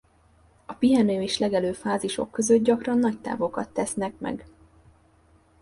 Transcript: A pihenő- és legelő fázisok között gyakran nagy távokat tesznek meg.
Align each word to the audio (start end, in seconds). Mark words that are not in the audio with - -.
A 0.65 0.73
pihenő- 0.73 1.21
és 1.21 1.37
legelő 1.37 1.73
fázisok 1.73 2.31
között 2.31 2.63
gyakran 2.63 2.97
nagy 2.99 3.19
távokat 3.21 3.69
tesznek 3.69 4.19
meg. 4.19 4.45